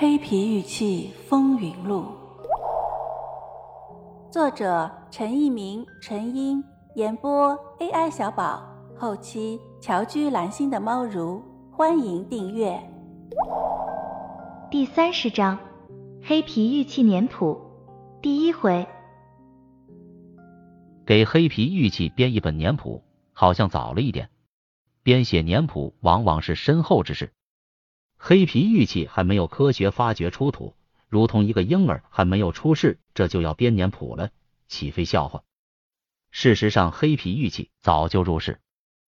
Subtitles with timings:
[0.00, 2.04] 黑皮玉器风云录》，
[4.32, 6.62] 作者陈一鸣、陈英，
[6.94, 8.62] 演播 AI 小宝，
[8.96, 11.42] 后期乔居蓝心的猫如，
[11.72, 12.80] 欢迎订阅。
[14.70, 15.58] 第三十章：
[16.22, 17.60] 黑皮玉器年谱，
[18.22, 18.86] 第一回。
[21.04, 23.02] 给黑皮玉器编一本年谱，
[23.32, 24.30] 好像早了一点。
[25.02, 27.32] 编写年谱往往是身后之事。
[28.20, 30.74] 黑皮玉器还没有科学发掘出土，
[31.08, 34.30] 如同一个婴儿还没有出世，这就要编年谱了，
[34.66, 35.44] 岂非笑话？
[36.30, 38.60] 事实上，黑皮玉器早就入世，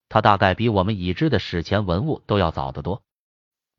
[0.09, 3.03] 它大概比我们已知的史前文物都要早得多。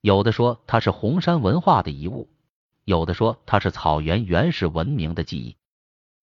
[0.02, 2.30] 有的说它是红山文化的遗物，
[2.84, 5.55] 有的说它是草原原始文明的记忆。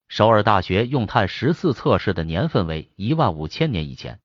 [0.06, 4.20] 首尔大学用碳十四测试的年份为一万五千年以前，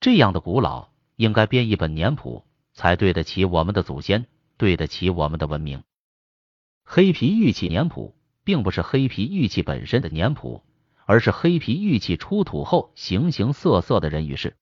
[0.00, 2.45] 这样的古老，应该编一本年谱
[2.76, 4.26] 才对得起我们的祖先，
[4.58, 5.82] 对得起我们的文明。
[6.84, 8.14] 黑皮玉器年谱
[8.44, 10.62] 并不是黑皮玉器本身的年谱，
[11.06, 14.56] 而是黑皮玉器出土后形形色色的人与事。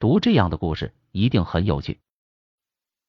[0.00, 2.00] 读这样的故事一定很有趣。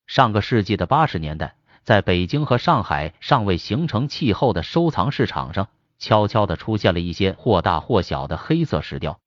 [0.05, 5.69] 上个世纪的八十年代，在北京和上海尚未形成气候的收藏市场上。
[5.99, 9.21] 悄悄的出现了一些或大或小的黑色石雕，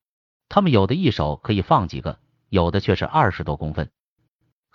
[0.51, 2.19] 它们有的一手可以放几个，
[2.51, 3.91] 有的却是二十多公分，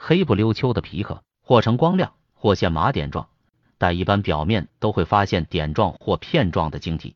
[0.04, 3.30] 黑不溜秋的皮壳，或呈光亮，或现麻点状，
[3.78, 7.16] 但一般表面都会发现点状或片状的晶体。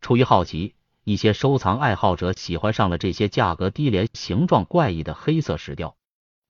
[0.00, 5.94] 出于好奇，一些收藏爱好者喜欢上了这些价格低廉、形状怪异的黑色石雕，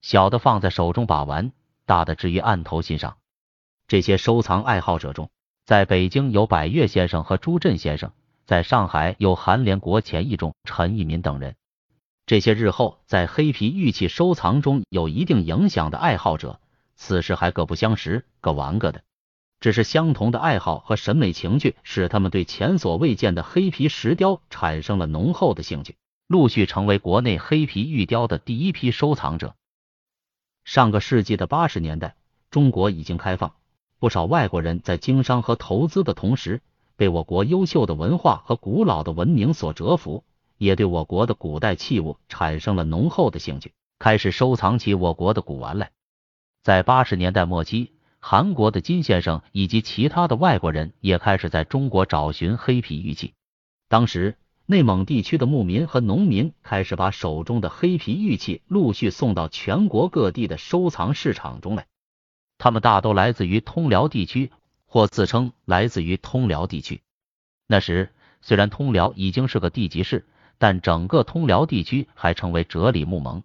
[0.03, 1.51] 小的放在手中把玩，
[1.85, 3.17] 大的置于案头欣赏。
[3.89, 5.31] 这些收藏爱好者中。
[5.65, 8.13] 在北京有百越先生和朱振先生，
[8.45, 11.57] 在上海有韩连国、钱义中、陈义民等人。
[12.27, 16.59] 这些日后在黑皮玉器收藏中有一定影响的爱好者，
[16.97, 19.05] 此时还各不相识，各玩各的。
[19.61, 25.95] 只是相同的爱好和审美情趣，使他们对前所未见的黑皮石雕产生了浓厚的兴趣，
[26.27, 29.55] 陆续成为国内黑皮玉雕的第一批收藏者。
[30.65, 32.17] 上个世纪的八十年代，
[32.51, 33.55] 中国已经开放。
[34.01, 36.61] 不少外国人在经商和投资的同时，
[36.97, 40.25] 被我国优秀的文化和古老的文明所折服，
[40.59, 45.91] 也对我国的古代器物产生了浓厚的兴趣，开始收藏起我国的古玩来。
[46.63, 53.35] 在八十年代末期，韩国的金先生以及其他的外国人也开始在中国找寻黑皮玉器。
[53.89, 61.87] 当时，内蒙地区的牧民和农民开始把手中的黑皮玉器陆续送到全国各地的收藏市场中来。
[62.59, 64.51] 他们大都来自于通辽地区，
[64.87, 67.03] 或自称来自于通辽地区。
[67.69, 70.27] 那时虽然通辽已经是个地级市，
[70.59, 73.43] 但整个通辽地区还称为哲里木盟，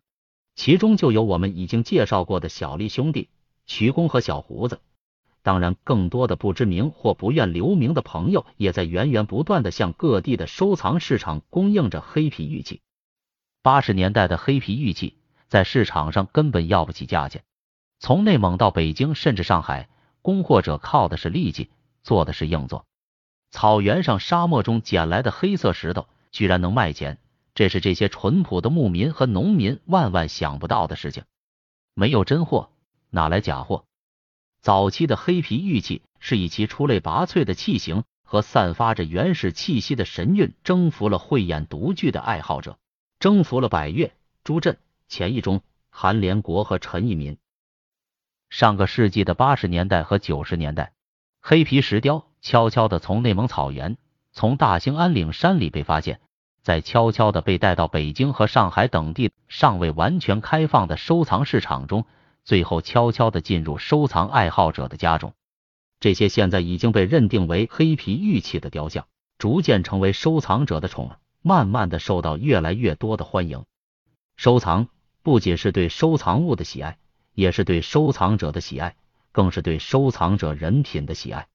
[0.56, 3.30] 其中就有我们已经介绍过的小丽兄弟、
[3.66, 4.80] 徐公和小胡子。
[5.44, 12.82] 当然，更多的不知名或不愿留名的朋友，也在源源不断的向各地的收藏市场供应着黑皮玉器。
[13.64, 15.18] 八十年代的黑皮玉器
[15.48, 17.44] 在市场上根本要不起价钱。
[18.00, 19.90] 从内蒙到北京，甚至上海，
[20.22, 21.70] 供货者靠的是力气，
[22.04, 22.86] 做的是硬座。
[23.50, 27.18] 草原上、沙漠中捡来的黑色石头，居然能卖钱，
[27.54, 31.24] 这是这些淳朴的牧民和农民万万想不到的事情。
[31.94, 32.72] 没有真货，
[33.10, 33.86] 哪来假货？
[34.62, 42.78] 早期的黑皮玉器是以其出类拔萃的器型和散发着原始气息的神韵，征服了慧眼独具的爱好者，
[43.20, 44.78] 征服了百越、朱振、
[45.08, 47.38] 钱义中、韩连国和陈义民。
[48.50, 50.94] 上个世纪的八十年代和九十年代，
[51.42, 53.98] 黑皮石雕悄悄的从内蒙草原、
[54.32, 56.20] 从大兴安岭山里被发现，
[56.62, 62.06] 再悄悄的被带到北京和上海等地尚未完全开放的收藏市场中，
[62.44, 65.34] 最后悄悄的进入收藏爱好者的家中。
[66.00, 69.06] 这些现在已经被认定为黑皮玉器的雕像，
[69.38, 73.66] 逐渐成为收藏者的宠儿，慢慢的受到越来越多的欢迎。
[74.36, 74.88] 收藏
[75.22, 76.98] 不仅是对收藏物的喜爱。
[77.34, 78.98] 也是对收藏者的喜爱，
[79.32, 81.48] 更是对收藏者人品的喜爱。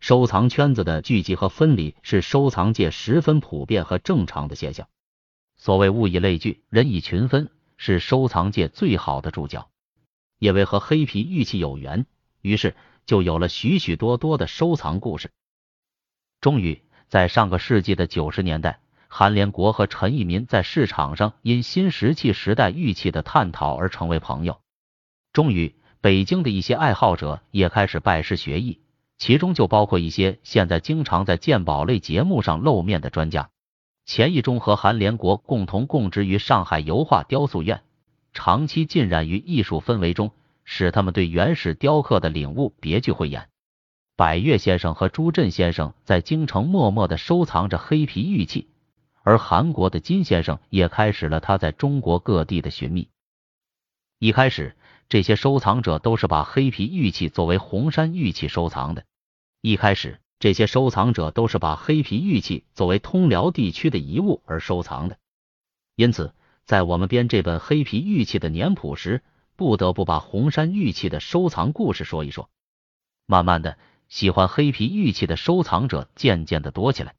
[0.00, 4.88] 收藏圈子的聚集和分离是收藏界十分普遍和正常的现象。
[5.56, 9.70] 所谓物以类聚，人以群分，是收藏界最好的注脚。
[10.38, 12.06] 因为和黑皮玉器有缘，
[12.42, 15.32] 于是就有了许许多多的收藏故事。
[16.40, 24.60] 终于，在上个世纪的九十年代，韩连国和陈义民在市场上因新石器时代玉器的探讨而成为朋友。
[25.32, 28.80] 终于，北京的一些爱好者也开始拜师学艺，
[29.18, 33.50] 其中就包括一些现在经常在鉴宝类节目上露面的专家。
[34.06, 37.82] 钱义中和韩连国共同供职于上海油画雕塑院，
[38.32, 40.30] 长期浸染于艺术氛围中，
[40.64, 43.48] 使他们对原始雕刻的领悟别具慧眼。
[44.16, 48.68] 百越先生和朱振先生在京城默默的收藏着黑皮玉器，
[49.22, 53.08] 而韩国的金先生也开始了他在中国各地的寻觅。
[54.18, 54.74] 一开始，
[55.08, 59.04] 这些收藏者都是把黑皮玉器作为红山玉器收藏的。
[59.60, 65.18] 一开始，这些收藏者都是把黑皮玉器作为通辽地区的遗物而收藏的。
[65.96, 66.32] 因此，
[66.64, 69.24] 在我们编这本黑皮玉器的年谱时，
[69.56, 72.48] 不得不把红山玉器的收藏故事说一说。
[73.26, 73.76] 慢慢的，
[74.08, 77.16] 喜欢黑皮玉器的收藏者渐渐的多起来，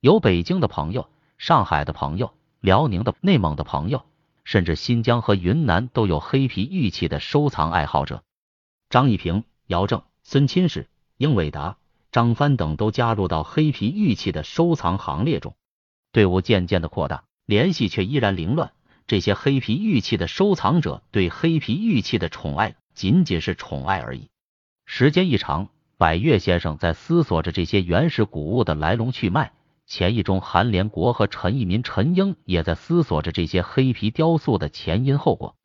[0.00, 4.06] 有北京的朋友、上海的朋友、辽宁的、内蒙的朋友，
[4.44, 8.24] 甚至新疆和云南都有黑皮玉器的收藏爱好者。
[8.88, 10.88] 张一平、姚正、孙钦世、
[11.18, 11.78] 英伟达、
[12.12, 15.54] 张帆等都加入到黑皮玉器的收藏行列中，
[16.12, 18.72] 队伍渐渐的扩大，联系却依然凌乱。
[19.06, 24.28] 这些黑皮玉器的收藏者对黑皮玉器的宠爱仅仅是宠爱而已。
[24.84, 29.52] 时间一长，百越先生在思索着这些原始古物的来龙去脉。
[29.86, 35.56] 前一中、韩连国和陈一民、陈英也在思索着这些黑皮雕塑的前因后果。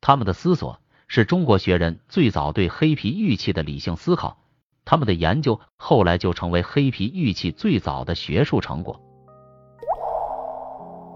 [0.00, 4.43] 他们的思索是中国学人最早对黑皮玉器的理性思考。
[4.84, 9.00] 他们的研究后来就成为黑皮玉器最早的学术成果。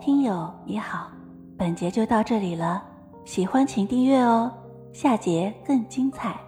[0.01, 1.11] 听友你好。
[1.59, 2.81] 本节就到这里了，
[3.25, 4.49] 喜欢请订阅哦，
[4.93, 6.39] 下节更精彩。